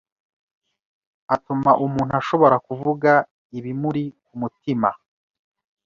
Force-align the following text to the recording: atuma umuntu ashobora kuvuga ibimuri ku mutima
atuma 1.35 1.71
umuntu 1.85 2.13
ashobora 2.21 2.55
kuvuga 2.67 3.11
ibimuri 3.57 4.03
ku 4.25 4.33
mutima 4.41 4.89